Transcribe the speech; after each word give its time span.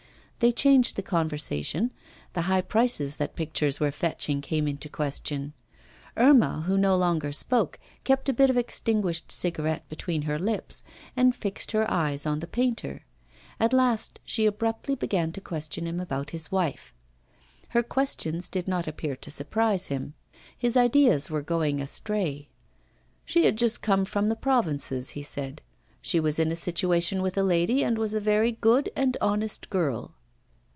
They 0.43 0.51
changed 0.51 0.95
the 0.95 1.03
conversation; 1.03 1.91
the 2.33 2.41
high 2.49 2.61
prices 2.61 3.17
that 3.17 3.35
pictures 3.35 3.79
were 3.79 3.91
fetching 3.91 4.41
came 4.41 4.67
into 4.67 4.89
question. 4.89 5.53
Irma, 6.17 6.61
who 6.65 6.79
no 6.79 6.97
longer 6.97 7.31
spoke, 7.31 7.77
kept 8.03 8.27
a 8.27 8.33
bit 8.33 8.49
of 8.49 8.57
extinguished 8.57 9.31
cigarette 9.31 9.87
between 9.87 10.23
her 10.23 10.39
lips, 10.39 10.83
and 11.15 11.35
fixed 11.35 11.73
her 11.73 11.85
eyes 11.91 12.25
on 12.25 12.39
the 12.39 12.47
painter. 12.47 13.05
At 13.59 13.71
last 13.71 14.19
she 14.25 14.47
abruptly 14.47 14.95
began 14.95 15.31
to 15.33 15.41
question 15.41 15.85
him 15.85 15.99
about 15.99 16.31
his 16.31 16.51
wife. 16.51 16.91
Her 17.69 17.83
questions 17.83 18.49
did 18.49 18.67
not 18.67 18.87
appear 18.87 19.15
to 19.17 19.29
surprise 19.29 19.89
him; 19.89 20.15
his 20.57 20.75
ideas 20.75 21.29
were 21.29 21.43
going 21.43 21.79
astray: 21.79 22.49
'She 23.25 23.45
had 23.45 23.59
just 23.59 23.83
come 23.83 24.05
from 24.05 24.29
the 24.29 24.35
provinces,' 24.35 25.09
he 25.09 25.21
said. 25.21 25.61
'She 26.01 26.19
was 26.19 26.39
in 26.39 26.51
a 26.51 26.55
situation 26.55 27.21
with 27.21 27.37
a 27.37 27.43
lady, 27.43 27.83
and 27.83 27.99
was 27.99 28.15
a 28.15 28.19
very 28.19 28.53
good 28.53 28.91
and 28.95 29.15
honest 29.21 29.69
girl. 29.69 30.15